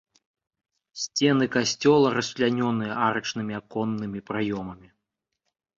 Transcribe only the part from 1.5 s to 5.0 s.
касцёла расчлянёныя арачнымі аконнымі праёмамі.